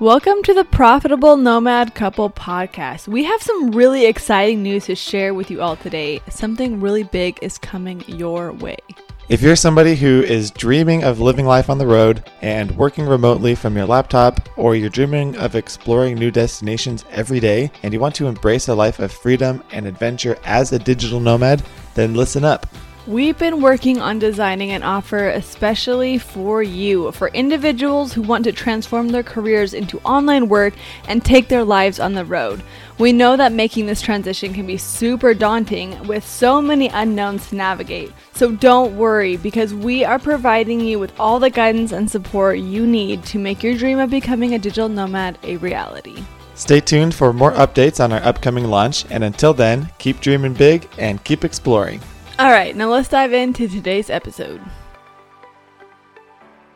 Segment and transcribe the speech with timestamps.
[0.00, 3.08] Welcome to the Profitable Nomad Couple podcast.
[3.08, 6.20] We have some really exciting news to share with you all today.
[6.30, 8.76] Something really big is coming your way.
[9.28, 13.56] If you're somebody who is dreaming of living life on the road and working remotely
[13.56, 18.14] from your laptop, or you're dreaming of exploring new destinations every day and you want
[18.14, 21.60] to embrace a life of freedom and adventure as a digital nomad,
[21.94, 22.68] then listen up.
[23.08, 28.52] We've been working on designing an offer especially for you, for individuals who want to
[28.52, 30.74] transform their careers into online work
[31.06, 32.62] and take their lives on the road.
[32.98, 37.54] We know that making this transition can be super daunting with so many unknowns to
[37.54, 38.12] navigate.
[38.34, 42.86] So don't worry because we are providing you with all the guidance and support you
[42.86, 46.22] need to make your dream of becoming a digital nomad a reality.
[46.56, 50.86] Stay tuned for more updates on our upcoming launch, and until then, keep dreaming big
[50.98, 52.02] and keep exploring.
[52.38, 54.60] All right, now let's dive into today's episode.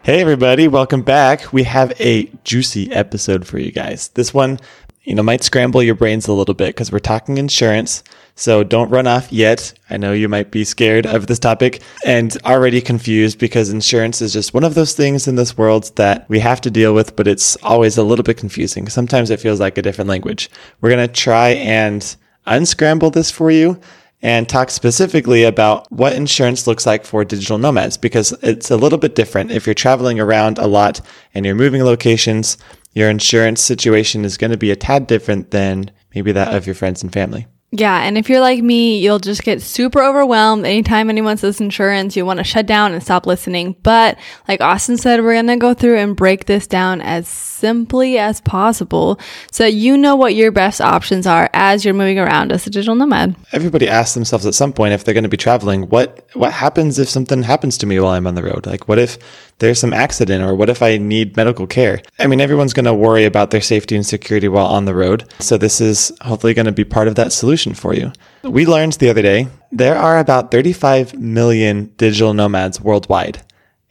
[0.02, 1.52] Hey, everybody, welcome back.
[1.52, 4.08] We have a juicy episode for you guys.
[4.08, 4.58] This one,
[5.04, 8.02] you know, might scramble your brains a little bit because we're talking insurance.
[8.34, 9.72] So don't run off yet.
[9.88, 14.32] I know you might be scared of this topic and already confused because insurance is
[14.32, 17.28] just one of those things in this world that we have to deal with, but
[17.28, 18.88] it's always a little bit confusing.
[18.88, 20.50] Sometimes it feels like a different language.
[20.80, 23.80] We're going to try and unscramble this for you
[24.22, 28.98] and talk specifically about what insurance looks like for digital nomads because it's a little
[28.98, 29.50] bit different.
[29.50, 31.00] If you're traveling around a lot
[31.34, 32.56] and you're moving locations,
[32.92, 36.74] your insurance situation is going to be a tad different than maybe that of your
[36.74, 37.46] friends and family.
[37.74, 42.14] Yeah, and if you're like me, you'll just get super overwhelmed anytime anyone says insurance.
[42.14, 43.76] You want to shut down and stop listening.
[43.82, 48.18] But like Austin said, we're going to go through and break this down as simply
[48.18, 49.18] as possible
[49.50, 52.94] so you know what your best options are as you're moving around as a digital
[52.94, 53.36] nomad.
[53.52, 56.98] Everybody asks themselves at some point if they're going to be traveling, what what happens
[56.98, 58.66] if something happens to me while I'm on the road?
[58.66, 59.16] Like what if
[59.60, 62.02] there's some accident or what if I need medical care?
[62.18, 65.24] I mean, everyone's going to worry about their safety and security while on the road.
[65.38, 68.12] So this is hopefully going to be part of that solution for you.
[68.42, 73.42] We learned the other day there are about 35 million digital nomads worldwide.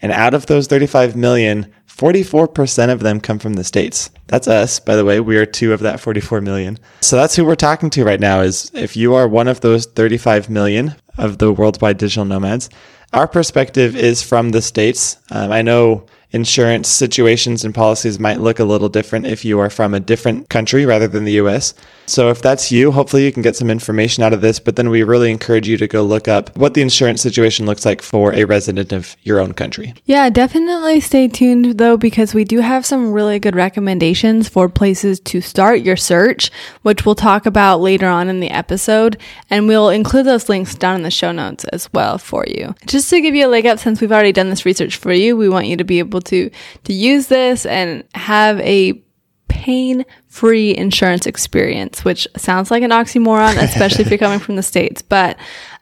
[0.02, 4.10] And out of those 35 million, 44% of them come from the States.
[4.28, 5.20] That's us, by the way.
[5.20, 6.80] We are two of that 44 million.
[7.02, 9.86] So that's who we're talking to right now is if you are one of those
[9.86, 12.70] 35 million of the worldwide digital nomads,
[13.14, 15.18] our perspective is from the States.
[15.30, 19.70] Um, I know insurance situations and policies might look a little different if you are
[19.70, 21.74] from a different country rather than the US.
[22.06, 24.90] So if that's you, hopefully you can get some information out of this, but then
[24.90, 28.34] we really encourage you to go look up what the insurance situation looks like for
[28.34, 29.94] a resident of your own country.
[30.06, 35.20] Yeah, definitely stay tuned though because we do have some really good recommendations for places
[35.22, 39.18] to start your search, which we'll talk about later on in the episode,
[39.50, 42.76] and we'll include those links down in the show notes as well for you.
[42.86, 45.36] Just to give you a leg up since we've already done this research for you,
[45.36, 46.50] we want you to be able to
[46.84, 49.02] to use this and have a
[49.48, 54.64] pain free insurance experience, which sounds like an oxymoron, especially if you're coming from the
[54.64, 55.02] States.
[55.02, 55.38] But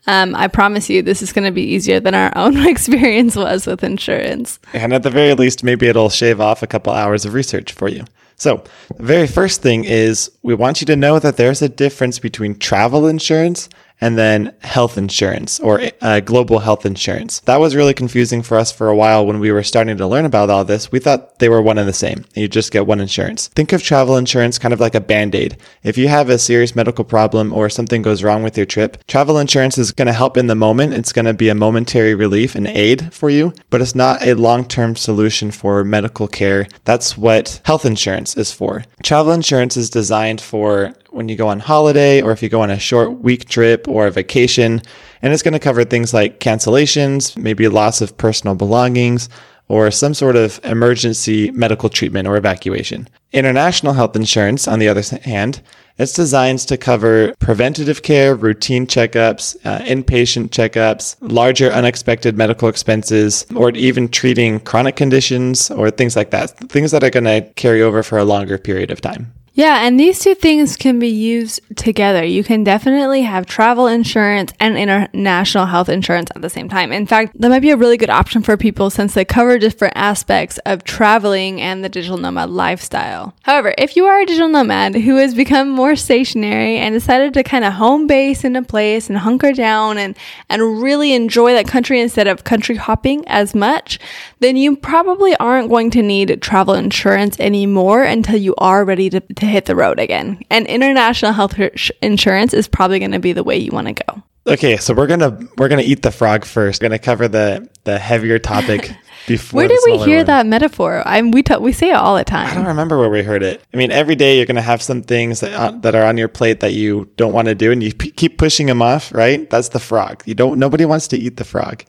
[0.08, 3.68] um, I promise you, this is going to be easier than our own experience was
[3.68, 4.60] with insurance.
[4.74, 7.88] And at the very least, maybe it'll shave off a couple hours of research for
[7.88, 8.06] you.
[8.36, 8.64] So,
[8.96, 12.58] the very first thing is we want you to know that there's a difference between
[12.58, 13.68] travel insurance
[14.02, 17.40] and then health insurance or uh, global health insurance.
[17.42, 20.26] That was really confusing for us for a while when we were starting to learn
[20.26, 20.92] about all this.
[20.92, 22.26] We thought they were one and the same.
[22.36, 23.48] You just get one insurance.
[23.50, 25.58] Think of travel insurance kind of like a band aid.
[25.84, 29.38] If you have a serious medical problem or something goes wrong with your trip, travel
[29.38, 30.94] insurance is going to help in the moment.
[30.94, 34.34] It's going to be a momentary relief and aid for you, but it's not a
[34.36, 36.68] long term solution for medical care.
[36.86, 38.84] That's what health insurance is for.
[39.04, 42.70] Travel insurance is designed for when you go on holiday or if you go on
[42.70, 44.82] a short week trip or a vacation.
[45.22, 49.30] And it's going to cover things like cancellations, maybe loss of personal belongings,
[49.68, 53.08] or some sort of emergency medical treatment or evacuation.
[53.32, 55.62] International health insurance, on the other hand,
[56.00, 63.46] it's designed to cover preventative care, routine checkups, uh, inpatient checkups, larger unexpected medical expenses,
[63.54, 66.52] or even treating chronic conditions or things like that.
[66.70, 69.34] Things that are going to carry over for a longer period of time.
[69.54, 72.24] Yeah, and these two things can be used together.
[72.24, 76.92] You can definitely have travel insurance and international health insurance at the same time.
[76.92, 79.96] In fact, that might be a really good option for people since they cover different
[79.98, 83.34] aspects of traveling and the digital nomad lifestyle.
[83.42, 87.44] However, if you are a digital nomad who has become more stationary and decided to
[87.44, 90.16] kind of home base in a place and hunker down and,
[90.50, 94.00] and really enjoy that country instead of country hopping as much,
[94.40, 99.20] then you probably aren't going to need travel insurance anymore until you are ready to,
[99.40, 100.42] to hit the road again.
[100.50, 101.60] And international health
[102.02, 104.24] insurance is probably going to be the way you want to go.
[104.48, 106.82] Okay, so we're gonna we're gonna eat the frog first.
[106.82, 108.92] We're gonna cover the the heavier topic
[109.28, 109.60] before.
[109.60, 110.26] Where did we hear one.
[110.28, 111.04] that metaphor?
[111.06, 112.48] I'm we ta- we say it all the time.
[112.48, 113.62] I don't remember where we heard it.
[113.74, 116.30] I mean, every day you're to have some things that, uh, that are on your
[116.30, 119.14] plate that you don't want to do, and you p- keep pushing them off.
[119.14, 119.48] Right?
[119.50, 120.24] That's the frog.
[120.26, 120.58] You don't.
[120.58, 121.84] Nobody wants to eat the frog.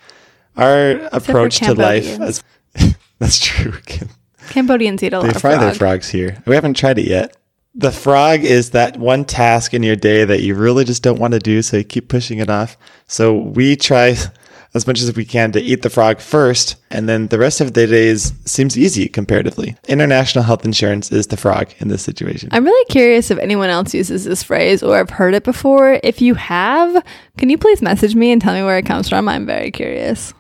[0.56, 2.44] Our approach to life, as,
[3.18, 3.72] that's true.
[4.50, 6.42] Cambodians eat a lot They of fry their frogs here.
[6.44, 7.36] We haven't tried it yet.
[7.74, 11.34] The frog is that one task in your day that you really just don't want
[11.34, 12.76] to do, so you keep pushing it off.
[13.06, 14.16] So we try
[14.74, 17.74] as much as we can to eat the frog first, and then the rest of
[17.74, 19.76] the days seems easy comparatively.
[19.88, 22.48] International health insurance is the frog in this situation.
[22.52, 26.00] I'm really curious if anyone else uses this phrase or I've heard it before.
[26.02, 27.04] If you have,
[27.36, 29.28] can you please message me and tell me where it comes from?
[29.28, 30.34] I'm very curious.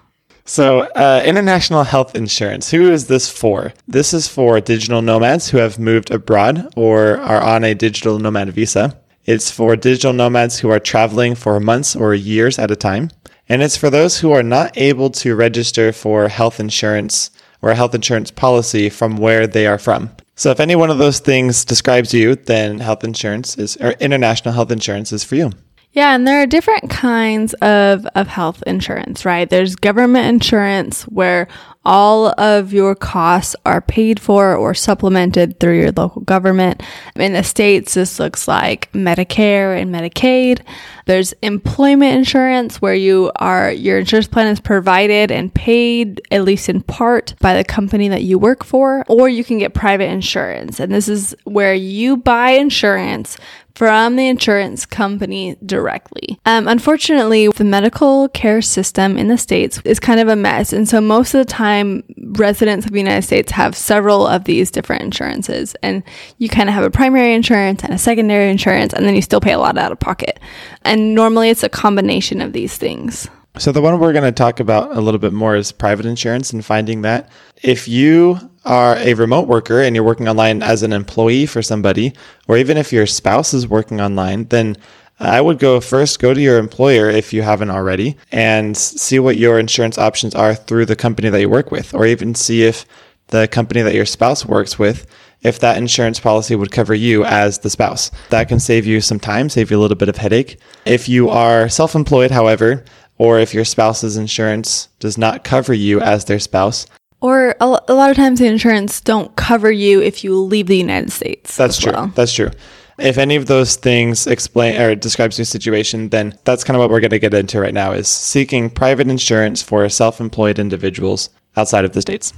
[0.50, 2.72] So, uh, international health insurance.
[2.72, 3.72] Who is this for?
[3.86, 8.48] This is for digital nomads who have moved abroad or are on a digital nomad
[8.48, 8.98] visa.
[9.24, 13.10] It's for digital nomads who are traveling for months or years at a time.
[13.48, 17.30] And it's for those who are not able to register for health insurance
[17.62, 20.10] or a health insurance policy from where they are from.
[20.34, 24.54] So, if any one of those things describes you, then health insurance is, or international
[24.54, 25.52] health insurance is for you.
[25.92, 29.50] Yeah, and there are different kinds of, of health insurance, right?
[29.50, 31.48] There's government insurance where
[31.84, 36.82] all of your costs are paid for or supplemented through your local government.
[37.16, 40.60] In the States, this looks like Medicare and Medicaid.
[41.06, 46.68] There's employment insurance where you are, your insurance plan is provided and paid, at least
[46.68, 50.78] in part, by the company that you work for, or you can get private insurance.
[50.78, 53.38] And this is where you buy insurance
[53.74, 56.38] from the insurance company directly.
[56.46, 60.72] Um, unfortunately, the medical care system in the States is kind of a mess.
[60.72, 62.02] And so most of the time,
[62.32, 65.74] residents of the United States have several of these different insurances.
[65.82, 66.02] And
[66.38, 69.40] you kind of have a primary insurance and a secondary insurance, and then you still
[69.40, 70.40] pay a lot out of pocket.
[70.82, 73.28] And normally it's a combination of these things.
[73.58, 76.52] So the one we're going to talk about a little bit more is private insurance
[76.52, 77.30] and finding that.
[77.62, 82.12] If you are a remote worker and you're working online as an employee for somebody,
[82.48, 84.76] or even if your spouse is working online, then
[85.18, 89.36] I would go first go to your employer if you haven't already and see what
[89.36, 92.86] your insurance options are through the company that you work with, or even see if
[93.28, 95.06] the company that your spouse works with
[95.42, 98.10] if that insurance policy would cover you as the spouse.
[98.30, 100.58] That can save you some time, save you a little bit of headache.
[100.84, 102.84] If you are self employed, however,
[103.18, 106.86] or if your spouse's insurance does not cover you as their spouse,
[107.20, 110.76] Or a, a lot of times the insurance don't cover you if you leave the
[110.76, 111.56] United States.
[111.56, 111.92] that's true.
[111.92, 112.06] well.
[112.14, 112.50] That's true.
[112.98, 116.90] If any of those things explain or describes your situation, then that's kind of what
[116.90, 121.86] we're going to get into right now is seeking private insurance for self-employed individuals outside
[121.86, 122.34] of the states.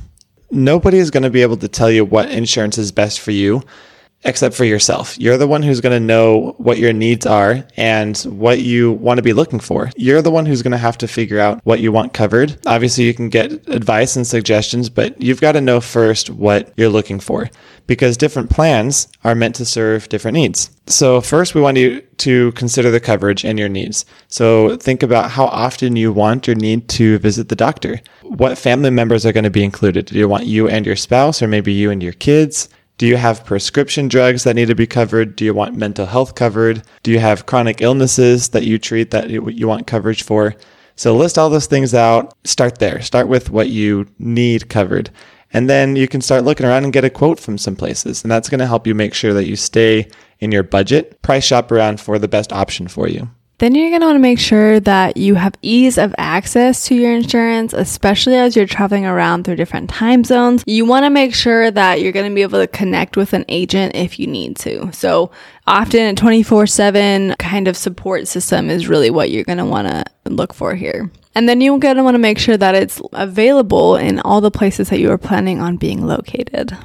[0.51, 3.63] Nobody is going to be able to tell you what insurance is best for you
[4.25, 5.19] except for yourself.
[5.19, 9.19] You're the one who's going to know what your needs are and what you want
[9.19, 9.91] to be looking for.
[9.97, 12.59] You're the one who's going to have to figure out what you want covered.
[12.67, 16.89] Obviously, you can get advice and suggestions, but you've got to know first what you're
[16.89, 17.51] looking for
[17.87, 20.71] because different plans are meant to serve different needs.
[20.87, 24.05] So, first, we want you to consider the coverage and your needs.
[24.29, 28.01] So, think about how often you want or need to visit the doctor.
[28.23, 30.07] What family members are going to be included?
[30.07, 32.69] Do you want you and your spouse, or maybe you and your kids?
[32.99, 35.35] Do you have prescription drugs that need to be covered?
[35.35, 36.83] Do you want mental health covered?
[37.03, 40.55] Do you have chronic illnesses that you treat that you want coverage for?
[40.95, 42.35] So list all those things out.
[42.45, 43.01] Start there.
[43.01, 45.11] Start with what you need covered.
[45.53, 48.23] And then you can start looking around and get a quote from some places.
[48.23, 51.21] And that's going to help you make sure that you stay in your budget.
[51.23, 53.31] Price shop around for the best option for you.
[53.63, 56.97] Then you're going to want to make sure that you have ease of access to
[56.97, 60.65] your insurance, especially as you're traveling around through different time zones.
[60.67, 63.45] You want to make sure that you're going to be able to connect with an
[63.47, 64.91] agent if you need to.
[64.93, 65.31] So
[65.65, 69.87] often a 24 7 kind of support system is really what you're going to want
[69.87, 71.09] to look for here.
[71.37, 74.51] And then you're going to want to make sure that it's available in all the
[74.51, 76.77] places that you are planning on being located.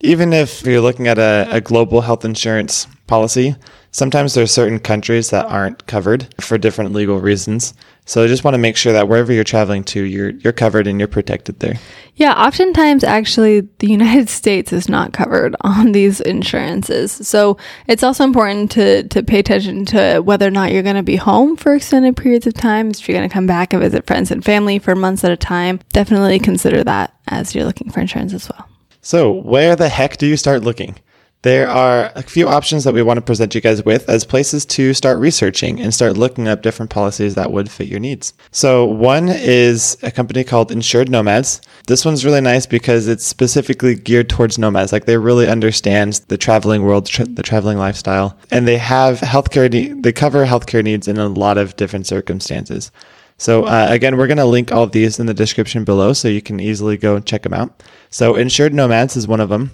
[0.00, 3.54] Even if you're looking at a, a global health insurance policy,
[3.94, 5.54] sometimes there are certain countries that uh-huh.
[5.54, 7.74] aren't covered for different legal reasons.
[8.06, 10.86] So I just want to make sure that wherever you're traveling to, you're you're covered
[10.86, 11.76] and you're protected there.
[12.16, 17.12] Yeah, oftentimes actually the United States is not covered on these insurances.
[17.12, 21.02] So it's also important to, to pay attention to whether or not you're going to
[21.02, 22.90] be home for extended periods of time.
[22.90, 25.36] If you're going to come back and visit friends and family for months at a
[25.36, 28.68] time, definitely consider that as you're looking for insurance as well.
[29.00, 30.96] So, where the heck do you start looking?
[31.44, 34.64] There are a few options that we want to present you guys with as places
[34.64, 38.32] to start researching and start looking up different policies that would fit your needs.
[38.50, 41.60] So, one is a company called Insured Nomads.
[41.86, 44.90] This one's really nice because it's specifically geared towards nomads.
[44.90, 49.70] Like they really understand the traveling world, tra- the traveling lifestyle, and they have healthcare.
[49.70, 52.90] Ne- they cover healthcare needs in a lot of different circumstances.
[53.36, 56.40] So, uh, again, we're going to link all these in the description below so you
[56.40, 57.82] can easily go check them out.
[58.08, 59.72] So, Insured Nomads is one of them.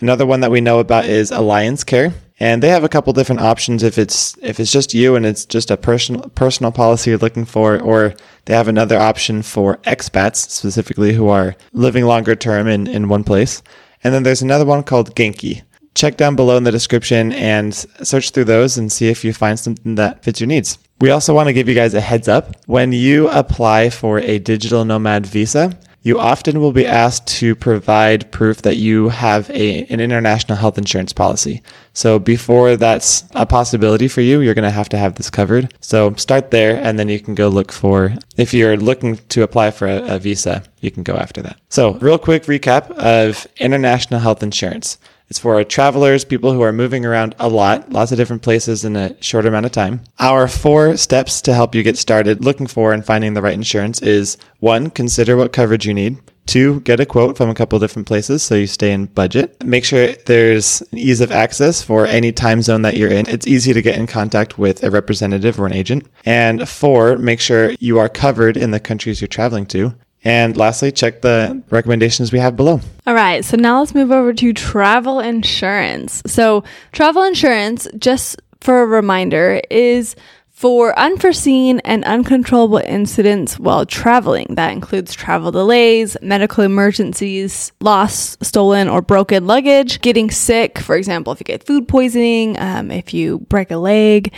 [0.00, 3.40] Another one that we know about is Allianz Care, and they have a couple different
[3.40, 7.18] options if it's if it's just you and it's just a personal personal policy you're
[7.18, 12.68] looking for, or they have another option for expats specifically who are living longer term
[12.68, 13.62] in, in one place.
[14.04, 15.62] And then there's another one called Genki.
[15.94, 19.58] Check down below in the description and search through those and see if you find
[19.58, 20.78] something that fits your needs.
[21.00, 22.54] We also want to give you guys a heads up.
[22.66, 28.30] When you apply for a digital nomad visa, you often will be asked to provide
[28.30, 31.60] proof that you have a, an international health insurance policy.
[31.94, 35.74] So before that's a possibility for you, you're going to have to have this covered.
[35.80, 39.72] So start there and then you can go look for, if you're looking to apply
[39.72, 41.58] for a, a visa, you can go after that.
[41.70, 44.98] So real quick recap of international health insurance.
[45.28, 48.94] It's for travelers, people who are moving around a lot, lots of different places in
[48.94, 50.02] a short amount of time.
[50.20, 54.00] Our four steps to help you get started looking for and finding the right insurance
[54.02, 56.18] is one, consider what coverage you need.
[56.46, 59.64] Two, get a quote from a couple different places so you stay in budget.
[59.64, 63.28] Make sure there's ease of access for any time zone that you're in.
[63.28, 66.06] It's easy to get in contact with a representative or an agent.
[66.24, 69.96] And four, make sure you are covered in the countries you're traveling to.
[70.26, 72.80] And lastly, check the recommendations we have below.
[73.06, 76.20] All right, so now let's move over to travel insurance.
[76.26, 80.16] So, travel insurance, just for a reminder, is
[80.50, 84.46] for unforeseen and uncontrollable incidents while traveling.
[84.56, 91.34] That includes travel delays, medical emergencies, lost, stolen, or broken luggage, getting sick, for example,
[91.34, 94.32] if you get food poisoning, um, if you break a leg,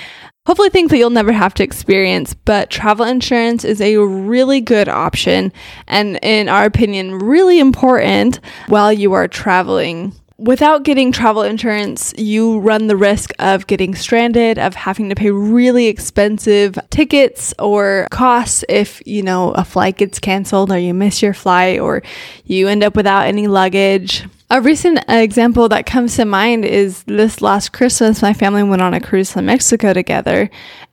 [0.49, 4.89] hopefully things that you'll never have to experience, but travel insurance is a really good
[4.89, 5.53] option
[5.87, 10.11] and in our opinion really important while you are traveling.
[10.39, 15.31] Without getting travel insurance, you run the risk of getting stranded, of having to pay
[15.31, 21.21] really expensive tickets or costs if, you know, a flight gets canceled or you miss
[21.21, 22.03] your flight or
[22.47, 27.43] you end up without any luggage a recent example that comes to mind is this
[27.43, 30.49] last Christmas, my family went on a cruise to Mexico together,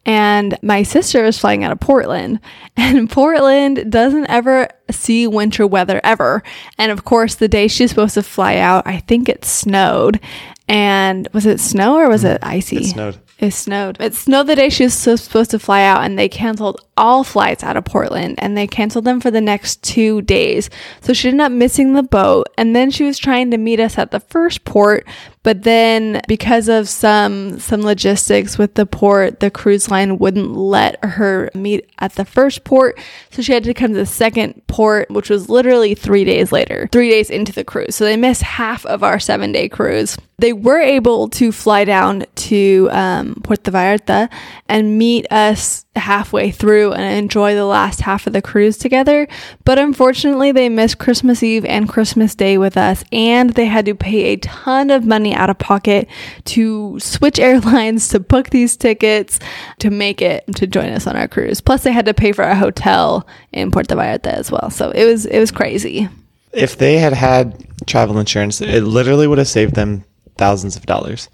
[0.06, 2.40] and my sister was flying out of Portland.
[2.78, 6.44] And Portland doesn't ever see winter weather ever.
[6.78, 10.20] And of course, the day she's supposed to fly out, I think it snowed.
[10.68, 12.36] And was it snow or was mm-hmm.
[12.36, 12.78] it icy?
[12.78, 13.18] It snowed.
[13.38, 14.00] It snowed.
[14.00, 17.64] It snowed the day she was supposed to fly out, and they canceled all flights
[17.64, 20.70] out of Portland and they canceled them for the next two days.
[21.02, 22.48] So she ended up missing the boat.
[22.58, 25.06] And then she was trying to meet us at the first port,
[25.46, 30.98] but then because of some some logistics with the port, the cruise line wouldn't let
[31.06, 33.00] her meet at the first port.
[33.30, 36.90] So she had to come to the second port, which was literally three days later,
[36.92, 37.96] three days into the cruise.
[37.96, 40.18] So they missed half of our seven day cruise.
[40.38, 44.30] They were able to fly down to um, Puerto Vallarta
[44.68, 49.28] and meet us halfway through and enjoy the last half of the cruise together.
[49.64, 53.96] But unfortunately, they missed Christmas Eve and Christmas Day with us, and they had to
[53.96, 56.08] pay a ton of money out of pocket
[56.46, 59.40] to switch airlines to book these tickets
[59.80, 61.62] to make it to join us on our cruise.
[61.62, 64.70] Plus, they had to pay for a hotel in Puerto Vallarta as well.
[64.70, 66.10] So it was it was crazy.
[66.52, 70.06] If they had had travel insurance, it literally would have saved them
[70.38, 71.30] thousands of dollars.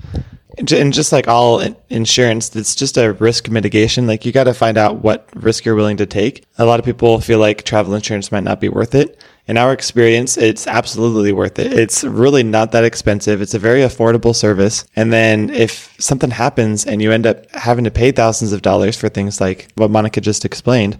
[0.58, 4.06] And just like all insurance, it's just a risk mitigation.
[4.06, 6.44] Like you got to find out what risk you're willing to take.
[6.58, 9.20] A lot of people feel like travel insurance might not be worth it.
[9.48, 11.74] In our experience, it's absolutely worth it.
[11.74, 13.42] It's really not that expensive.
[13.42, 14.86] It's a very affordable service.
[14.96, 18.96] And then if something happens and you end up having to pay thousands of dollars
[18.96, 20.98] for things like what Monica just explained,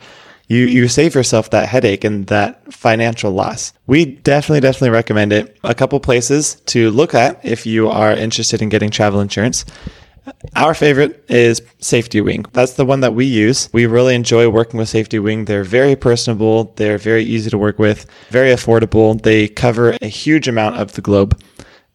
[0.48, 3.72] you you save yourself that headache and that financial loss.
[3.88, 5.58] We definitely definitely recommend it.
[5.64, 9.64] A couple places to look at if you are interested in getting travel insurance.
[10.56, 12.52] Our favorite is SafetyWing.
[12.52, 13.70] That's the one that we use.
[13.74, 15.48] We really enjoy working with SafetyWing.
[15.48, 19.22] They're very personable, they're very easy to work with, very affordable.
[19.22, 21.42] They cover a huge amount of the globe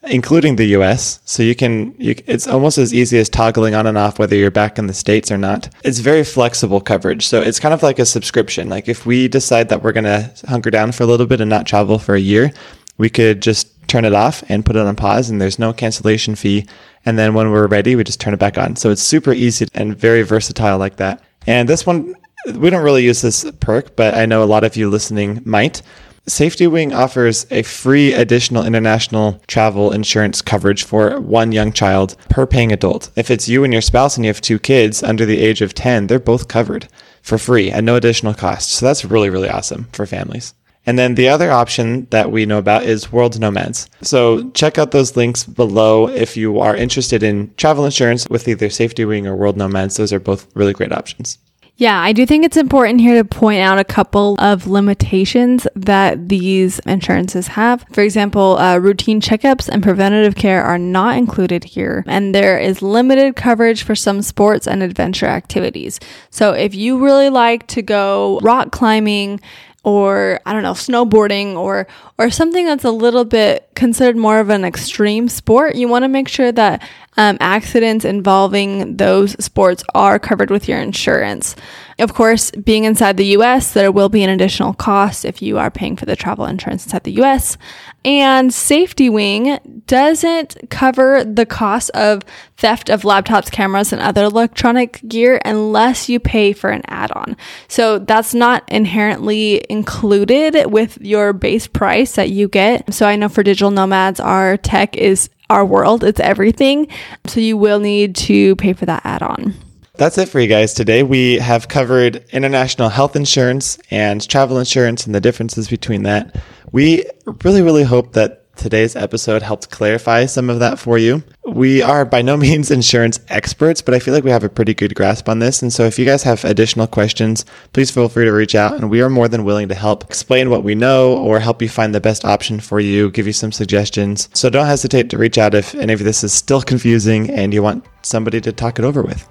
[0.09, 1.21] including the US.
[1.25, 4.51] So you can, you, it's almost as easy as toggling on and off whether you're
[4.51, 5.69] back in the States or not.
[5.85, 7.27] It's very flexible coverage.
[7.27, 8.69] So it's kind of like a subscription.
[8.69, 11.51] Like if we decide that we're going to hunker down for a little bit and
[11.51, 12.53] not travel for a year,
[12.99, 16.35] we could just turn it off and put it on pause and there's no cancellation
[16.35, 16.67] fee.
[17.05, 18.77] And then when we're ready, we just turn it back on.
[18.77, 21.23] So it's super easy and very versatile like that.
[21.47, 22.15] And this one,
[22.55, 25.83] we don't really use this perk, but I know a lot of you listening might.
[26.29, 32.73] SafetyWing offers a free additional international travel insurance coverage for one young child per paying
[32.73, 33.11] adult.
[33.15, 35.73] If it's you and your spouse and you have two kids under the age of
[35.73, 36.89] 10, they're both covered
[37.23, 38.71] for free at no additional cost.
[38.73, 40.56] So that's really, really awesome for families.
[40.87, 43.91] And then the other option that we know about is World Nomads.
[44.03, 48.69] So check out those links below if you are interested in travel insurance with either
[48.69, 49.97] SafetyWing or World Nomads.
[49.97, 51.39] Those are both really great options.
[51.79, 56.31] Yeah, I do think it's important here to point out a couple of limitations that
[56.31, 57.85] these insurances have.
[57.93, 62.81] For example, uh, routine checkups and preventative care are not included here, and there is
[62.81, 66.01] limited coverage for some sports and adventure activities.
[66.31, 69.41] So if you really like to go rock climbing,
[69.87, 71.87] or I don't know, snowboarding or
[72.19, 76.09] or something that's a little bit considered more of an extreme sport, you want to
[76.09, 76.83] make sure that
[77.17, 81.55] um, accidents involving those sports are covered with your insurance.
[81.99, 85.71] Of course, being inside the US, there will be an additional cost if you are
[85.71, 87.57] paying for the travel insurance inside the US.
[88.05, 92.23] And SafetyWing doesn't cover the cost of
[92.59, 97.35] theft of laptops, cameras, and other electronic gear unless you pay for an add on.
[97.67, 102.93] So that's not inherently included with your base price that you get.
[102.93, 106.89] So I know for digital nomads, our tech is our world, it's everything.
[107.25, 109.55] So you will need to pay for that add on.
[109.97, 111.03] That's it for you guys today.
[111.03, 116.37] We have covered international health insurance and travel insurance and the differences between that.
[116.71, 117.07] We
[117.43, 121.23] really, really hope that today's episode helped clarify some of that for you.
[121.47, 124.75] We are by no means insurance experts, but I feel like we have a pretty
[124.75, 125.63] good grasp on this.
[125.63, 128.91] And so if you guys have additional questions, please feel free to reach out and
[128.91, 131.95] we are more than willing to help explain what we know or help you find
[131.95, 134.29] the best option for you, give you some suggestions.
[134.35, 137.63] So don't hesitate to reach out if any of this is still confusing and you
[137.63, 139.27] want somebody to talk it over with.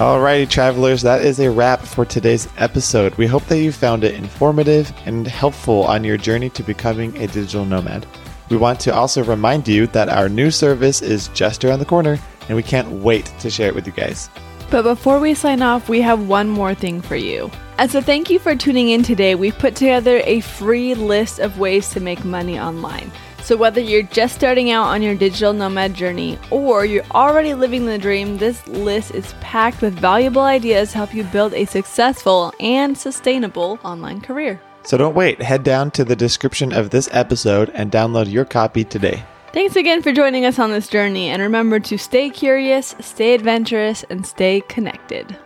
[0.00, 3.14] Alrighty, travelers, that is a wrap for today's episode.
[3.16, 7.26] We hope that you found it informative and helpful on your journey to becoming a
[7.26, 8.06] digital nomad.
[8.48, 12.18] We want to also remind you that our new service is just around the corner,
[12.48, 14.30] and we can't wait to share it with you guys.
[14.70, 17.50] But before we sign off, we have one more thing for you.
[17.76, 21.58] As a thank you for tuning in today, we've put together a free list of
[21.58, 23.12] ways to make money online.
[23.42, 27.86] So, whether you're just starting out on your digital nomad journey or you're already living
[27.86, 32.52] the dream, this list is packed with valuable ideas to help you build a successful
[32.60, 34.60] and sustainable online career.
[34.82, 35.42] So, don't wait.
[35.42, 39.24] Head down to the description of this episode and download your copy today.
[39.52, 44.04] Thanks again for joining us on this journey, and remember to stay curious, stay adventurous,
[44.08, 45.36] and stay connected.